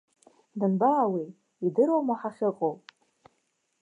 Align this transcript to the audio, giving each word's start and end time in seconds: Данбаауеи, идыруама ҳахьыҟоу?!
Данбаауеи, 0.59 1.29
идыруама 1.65 2.15
ҳахьыҟоу?! 2.21 2.75